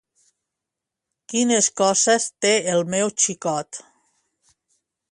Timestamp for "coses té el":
1.83-2.83